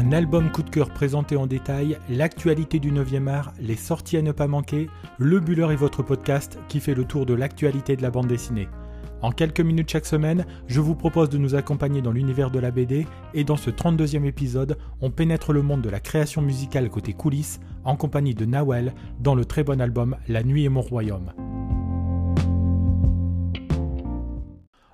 [0.00, 4.22] Un album coup de cœur présenté en détail, l'actualité du 9e art, les sorties à
[4.22, 4.88] ne pas manquer,
[5.18, 8.66] Le Buller est votre podcast qui fait le tour de l'actualité de la bande dessinée.
[9.20, 12.70] En quelques minutes chaque semaine, je vous propose de nous accompagner dans l'univers de la
[12.70, 17.12] BD et dans ce 32e épisode, on pénètre le monde de la création musicale côté
[17.12, 21.30] coulisses en compagnie de Nawel dans le très bon album La nuit est mon royaume.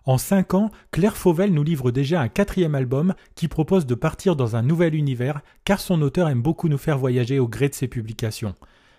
[0.09, 4.37] En 5 ans, Claire Fauvel nous livre déjà un quatrième album qui propose de partir
[4.37, 7.74] dans un nouvel univers car son auteur aime beaucoup nous faire voyager au gré de
[7.74, 8.55] ses publications.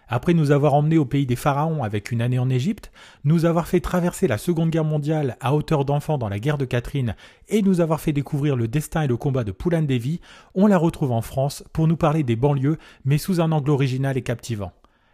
[0.10, 2.92] Après nous avoir emmenés au pays des pharaons avec une année en Égypte,
[3.24, 6.66] nous avoir fait traverser la Seconde Guerre mondiale à hauteur d'enfant dans la guerre de
[6.66, 7.16] Catherine
[7.48, 10.20] et nous avoir fait découvrir le destin et le combat de Poulain Davy,
[10.56, 14.18] on la retrouve en France pour nous parler des banlieues mais sous un angle original
[14.18, 14.74] et captivant.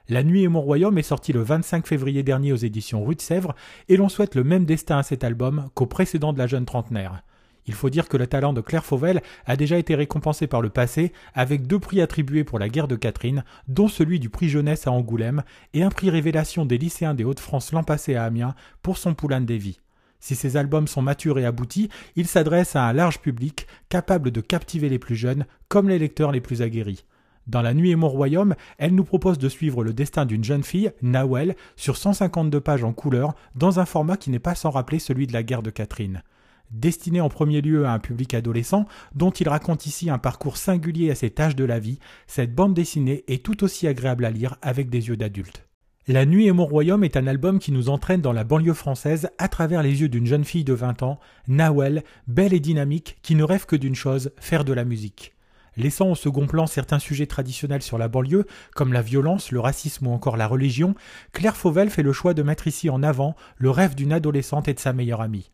[0.09, 3.21] La nuit et mon royaume est sorti le 25 février dernier aux éditions Rue de
[3.21, 3.55] Sèvres
[3.87, 7.23] et l'on souhaite le même destin à cet album qu'au précédent de la jeune trentenaire.
[7.67, 10.69] Il faut dire que le talent de Claire Fauvel a déjà été récompensé par le
[10.69, 14.87] passé avec deux prix attribués pour la guerre de Catherine, dont celui du prix jeunesse
[14.87, 18.97] à Angoulême et un prix révélation des lycéens des Hauts-de-France l'an passé à Amiens pour
[18.97, 19.79] son Poulain de Davy.
[20.19, 24.41] Si ces albums sont matures et aboutis, ils s'adressent à un large public capable de
[24.41, 27.05] captiver les plus jeunes comme les lecteurs les plus aguerris.
[27.45, 30.63] Dans La Nuit et mon royaume, elle nous propose de suivre le destin d'une jeune
[30.63, 34.99] fille, Nawel, sur 152 pages en couleur, dans un format qui n'est pas sans rappeler
[34.99, 36.23] celui de la guerre de Catherine.
[36.71, 41.11] Destiné en premier lieu à un public adolescent, dont il raconte ici un parcours singulier
[41.11, 44.55] à ses tâches de la vie, cette bande dessinée est tout aussi agréable à lire
[44.61, 45.67] avec des yeux d'adulte.
[46.07, 49.29] La Nuit et mon royaume est un album qui nous entraîne dans la banlieue française
[49.37, 53.35] à travers les yeux d'une jeune fille de 20 ans, Nawel, belle et dynamique, qui
[53.35, 55.32] ne rêve que d'une chose, faire de la musique.
[55.75, 60.07] Laissant au second plan certains sujets traditionnels sur la banlieue, comme la violence, le racisme
[60.07, 60.93] ou encore la religion,
[61.31, 64.73] Claire Fauvel fait le choix de mettre ici en avant le rêve d'une adolescente et
[64.73, 65.51] de sa meilleure amie.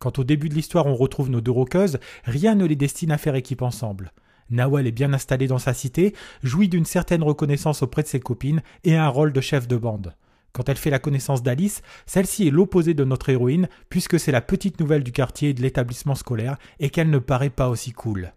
[0.00, 3.18] Quand au début de l'histoire on retrouve nos deux roqueuses, rien ne les destine à
[3.18, 4.12] faire équipe ensemble.
[4.50, 8.62] Nawal est bien installée dans sa cité, jouit d'une certaine reconnaissance auprès de ses copines
[8.82, 10.14] et a un rôle de chef de bande.
[10.52, 14.40] Quand elle fait la connaissance d'Alice, celle-ci est l'opposé de notre héroïne, puisque c'est la
[14.40, 18.32] petite nouvelle du quartier et de l'établissement scolaire, et qu'elle ne paraît pas aussi cool.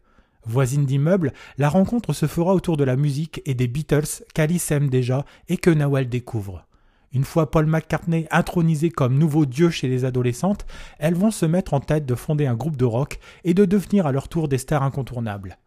[0.45, 4.89] Voisine d'immeuble, la rencontre se fera autour de la musique et des Beatles qu'Alice aime
[4.89, 6.65] déjà et que Nawal découvre.
[7.13, 10.65] Une fois Paul McCartney intronisé comme nouveau dieu chez les adolescentes,
[10.99, 14.05] elles vont se mettre en tête de fonder un groupe de rock et de devenir
[14.05, 15.57] à leur tour des stars incontournables.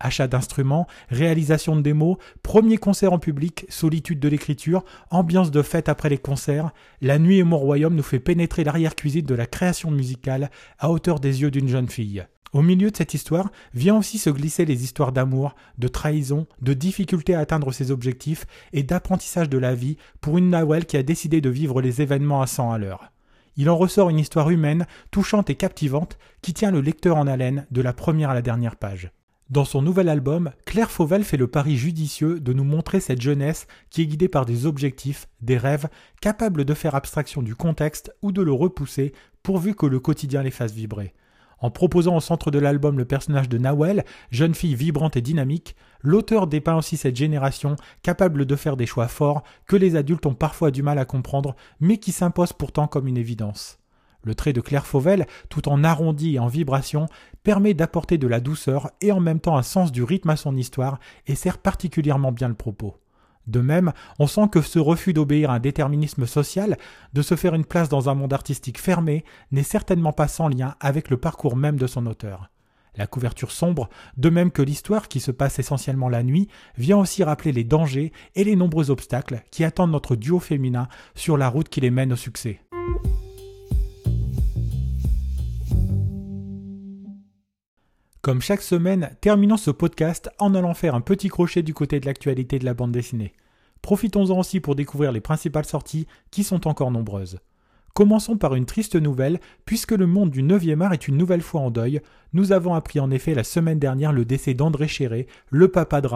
[0.00, 5.88] Achat d'instruments, réalisation de démos, premier concert en public, solitude de l'écriture, ambiance de fête
[5.88, 9.90] après les concerts, La nuit et mon royaume nous fait pénétrer l'arrière-cuisine de la création
[9.90, 12.26] musicale à hauteur des yeux d'une jeune fille.
[12.52, 16.74] Au milieu de cette histoire vient aussi se glisser les histoires d'amour, de trahison, de
[16.74, 21.02] difficulté à atteindre ses objectifs et d'apprentissage de la vie pour une Nawel qui a
[21.02, 23.12] décidé de vivre les événements à 100 à l'heure.
[23.56, 27.66] Il en ressort une histoire humaine, touchante et captivante qui tient le lecteur en haleine
[27.70, 29.10] de la première à la dernière page.
[29.48, 33.66] Dans son nouvel album, Claire Fauvel fait le pari judicieux de nous montrer cette jeunesse
[33.90, 35.88] qui est guidée par des objectifs, des rêves,
[36.20, 40.50] capables de faire abstraction du contexte ou de le repousser pourvu que le quotidien les
[40.50, 41.14] fasse vibrer.
[41.58, 45.74] En proposant au centre de l'album le personnage de Nawel, jeune fille vibrante et dynamique,
[46.02, 50.34] l'auteur dépeint aussi cette génération capable de faire des choix forts que les adultes ont
[50.34, 53.78] parfois du mal à comprendre, mais qui s'imposent pourtant comme une évidence.
[54.22, 57.06] Le trait de Claire Fauvel, tout en arrondi et en vibration,
[57.42, 60.56] permet d'apporter de la douceur et en même temps un sens du rythme à son
[60.56, 62.96] histoire et sert particulièrement bien le propos.
[63.46, 66.76] De même, on sent que ce refus d'obéir à un déterminisme social,
[67.12, 70.74] de se faire une place dans un monde artistique fermé, n'est certainement pas sans lien
[70.80, 72.50] avec le parcours même de son auteur.
[72.96, 76.48] La couverture sombre, de même que l'histoire qui se passe essentiellement la nuit,
[76.78, 81.36] vient aussi rappeler les dangers et les nombreux obstacles qui attendent notre duo féminin sur
[81.36, 82.60] la route qui les mène au succès.
[88.26, 92.06] Comme chaque semaine, terminons ce podcast en allant faire un petit crochet du côté de
[92.06, 93.32] l'actualité de la bande dessinée.
[93.82, 97.38] Profitons-en aussi pour découvrir les principales sorties qui sont encore nombreuses.
[97.94, 101.60] Commençons par une triste nouvelle, puisque le monde du 9e art est une nouvelle fois
[101.60, 102.00] en deuil.
[102.32, 106.08] Nous avons appris en effet la semaine dernière le décès d'André Chéré, le papa de.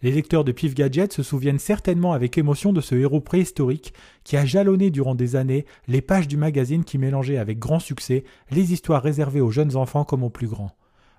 [0.00, 4.36] Les lecteurs de Pif Gadget se souviennent certainement avec émotion de ce héros préhistorique qui
[4.36, 8.22] a jalonné durant des années les pages du magazine qui mélangeait avec grand succès
[8.52, 10.70] les histoires réservées aux jeunes enfants comme aux plus grands.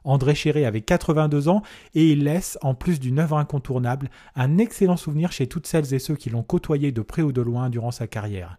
[0.04, 1.62] André Chéré avait 82 ans
[1.96, 6.00] et il laisse, en plus d'une œuvre incontournable, un excellent souvenir chez toutes celles et
[6.00, 8.58] ceux qui l'ont côtoyé de près ou de loin durant sa carrière.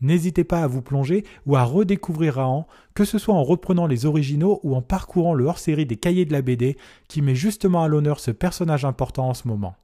[0.00, 4.06] N'hésitez pas à vous plonger ou à redécouvrir Rahan, que ce soit en reprenant les
[4.06, 6.76] originaux ou en parcourant le hors-série des cahiers de la BD
[7.08, 9.74] qui met justement à l'honneur ce personnage important en ce moment.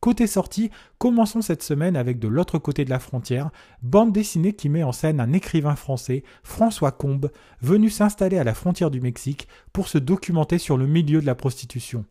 [0.00, 3.50] Côté sortie, commençons cette semaine avec de l'autre côté de la frontière,
[3.82, 8.54] bande dessinée qui met en scène un écrivain français, François Combe, venu s'installer à la
[8.54, 12.04] frontière du Mexique pour se documenter sur le milieu de la prostitution.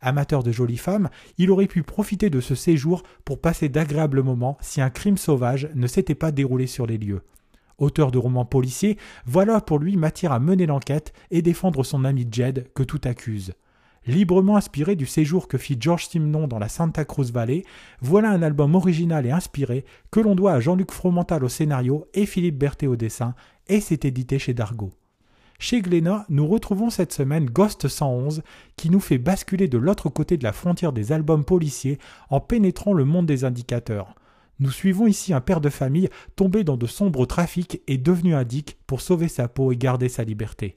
[0.00, 4.56] Amateur de jolies femmes, il aurait pu profiter de ce séjour pour passer d'agréables moments
[4.60, 7.22] si un crime sauvage ne s'était pas déroulé sur les lieux.
[7.78, 12.24] Auteur de romans policiers, voilà pour lui matière à mener l'enquête et défendre son ami
[12.30, 13.52] Jed que tout accuse.
[14.06, 17.62] Librement inspiré du séjour que fit George Simon dans la Santa Cruz Valley,
[18.00, 22.26] voilà un album original et inspiré que l'on doit à Jean-Luc Fromental au scénario et
[22.26, 23.36] Philippe Berthet au dessin,
[23.68, 24.90] et c'est édité chez Dargaud.
[25.60, 28.42] Chez Glénat, nous retrouvons cette semaine Ghost 111
[28.76, 32.94] qui nous fait basculer de l'autre côté de la frontière des albums policiers en pénétrant
[32.94, 34.16] le monde des indicateurs.
[34.58, 38.78] Nous suivons ici un père de famille tombé dans de sombres trafics et devenu indique
[38.88, 40.76] pour sauver sa peau et garder sa liberté.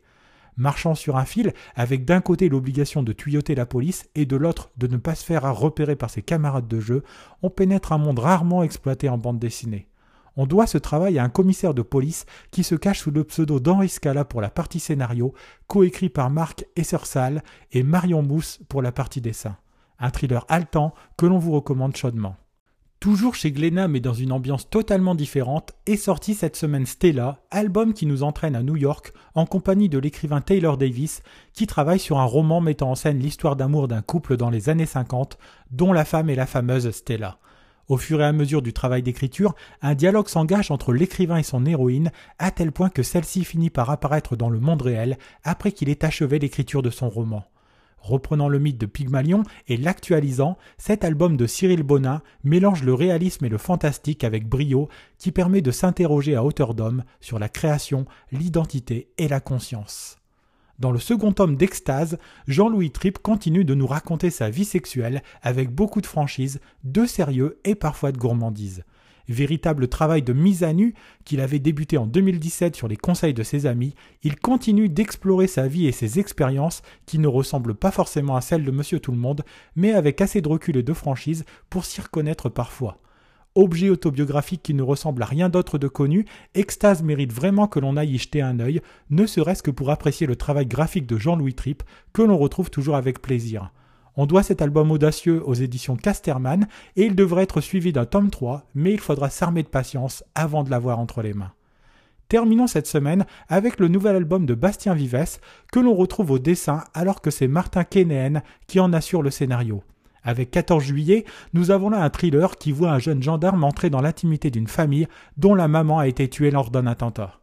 [0.57, 4.71] Marchant sur un fil, avec d'un côté l'obligation de tuyoter la police et de l'autre
[4.77, 7.03] de ne pas se faire repérer par ses camarades de jeu,
[7.41, 9.89] on pénètre un monde rarement exploité en bande dessinée.
[10.37, 13.59] On doit ce travail à un commissaire de police qui se cache sous le pseudo
[13.59, 15.33] d'Henri Scala pour la partie scénario,
[15.67, 19.57] coécrit par Marc Essersal et Marion Mousse pour la partie dessin.
[19.99, 22.35] Un thriller haletant que l'on vous recommande chaudement.
[22.99, 27.93] Toujours chez Glénat mais dans une ambiance totalement différente, est sorti cette semaine Stella, album
[27.93, 31.21] qui nous entraîne à New York en compagnie de l'écrivain Taylor Davis
[31.53, 34.85] qui travaille sur un roman mettant en scène l'histoire d'amour d'un couple dans les années
[34.85, 35.37] 50
[35.71, 37.37] dont la femme est la fameuse Stella.
[37.87, 39.53] Au fur et à mesure du travail d'écriture,
[39.83, 43.91] un dialogue s'engage entre l'écrivain et son héroïne, à tel point que celle-ci finit par
[43.91, 47.45] apparaître dans le monde réel après qu'il ait achevé l'écriture de son roman.
[48.05, 53.45] Reprenant le mythe de Pygmalion et l'actualisant, cet album de Cyril Bonin mélange le réalisme
[53.45, 58.05] et le fantastique avec brio qui permet de s'interroger à hauteur d'homme sur la création,
[58.31, 60.17] l'identité et la conscience.
[60.77, 65.71] Dans le second tome d'Extase, Jean-Louis Tripp continue de nous raconter sa vie sexuelle avec
[65.71, 68.83] beaucoup de franchise, de sérieux et parfois de gourmandise.
[69.27, 70.93] Véritable travail de mise à nu
[71.23, 75.67] qu'il avait débuté en 2017 sur les conseils de ses amis, il continue d'explorer sa
[75.67, 79.43] vie et ses expériences qui ne ressemblent pas forcément à celles de Monsieur Tout-le-Monde,
[79.75, 82.99] mais avec assez de recul et de franchise pour s'y reconnaître parfois
[83.55, 87.97] objet autobiographique qui ne ressemble à rien d'autre de connu, Extase mérite vraiment que l'on
[87.97, 91.53] aille y jeter un œil, ne serait-ce que pour apprécier le travail graphique de Jean-Louis
[91.53, 91.83] Tripp,
[92.13, 93.71] que l'on retrouve toujours avec plaisir.
[94.17, 98.29] On doit cet album audacieux aux éditions Casterman, et il devrait être suivi d'un tome
[98.29, 101.51] 3, mais il faudra s'armer de patience avant de l'avoir entre les mains.
[102.27, 105.39] Terminons cette semaine avec le nouvel album de Bastien Vives,
[105.71, 109.83] que l'on retrouve au dessin alors que c'est Martin Kénéen qui en assure le scénario.
[110.23, 111.23] Avec 14 juillet,
[111.53, 115.07] nous avons là un thriller qui voit un jeune gendarme entrer dans l'intimité d'une famille
[115.37, 117.39] dont la maman a été tuée lors d'un attentat.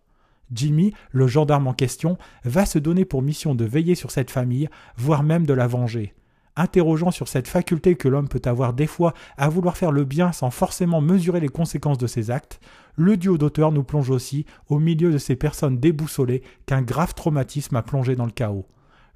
[0.52, 4.68] Jimmy, le gendarme en question, va se donner pour mission de veiller sur cette famille,
[4.96, 6.12] voire même de la venger.
[6.54, 10.32] Interrogeant sur cette faculté que l'homme peut avoir des fois à vouloir faire le bien
[10.32, 12.60] sans forcément mesurer les conséquences de ses actes,
[12.94, 17.76] le duo d'auteurs nous plonge aussi au milieu de ces personnes déboussolées qu'un grave traumatisme
[17.76, 18.66] a plongé dans le chaos.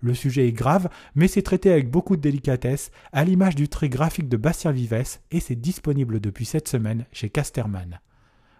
[0.00, 3.88] Le sujet est grave, mais c'est traité avec beaucoup de délicatesse, à l'image du trait
[3.88, 8.00] graphique de Bastien Vives, et c'est disponible depuis cette semaine chez Casterman.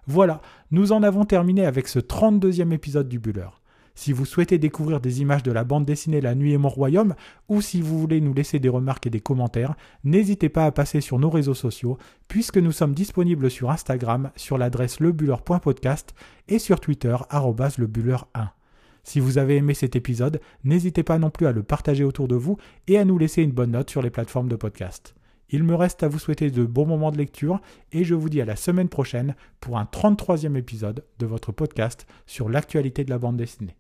[0.07, 0.41] Voilà,
[0.71, 3.49] nous en avons terminé avec ce 32e épisode du Buller.
[3.97, 7.15] Si vous souhaitez découvrir des images de la bande dessinée La Nuit et mon royaume,
[7.49, 11.01] ou si vous voulez nous laisser des remarques et des commentaires, n'hésitez pas à passer
[11.01, 11.97] sur nos réseaux sociaux,
[12.29, 16.15] puisque nous sommes disponibles sur Instagram sur l'adresse lebuller.podcast
[16.47, 18.51] et sur Twitter lebuller1.
[19.03, 22.37] Si vous avez aimé cet épisode, n'hésitez pas non plus à le partager autour de
[22.37, 25.15] vous et à nous laisser une bonne note sur les plateformes de podcast.
[25.51, 27.61] Il me reste à vous souhaiter de bons moments de lecture
[27.93, 32.07] et je vous dis à la semaine prochaine pour un 33e épisode de votre podcast
[32.27, 33.77] sur l'actualité de la bande dessinée.